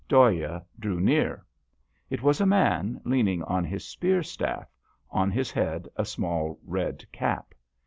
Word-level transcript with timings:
Dhoya 0.09 0.65
drew 0.79 0.99
nearer. 0.99 1.45
It 2.09 2.23
was 2.23 2.41
a 2.41 2.45
man 2.47 3.01
leaning 3.05 3.43
on 3.43 3.63
his 3.63 3.85
spear 3.85 4.23
staff, 4.23 4.67
on 5.11 5.29
his 5.29 5.51
head 5.51 5.87
a 5.95 6.05
small 6.05 6.59
red 6.65 7.05
cap. 7.11 7.53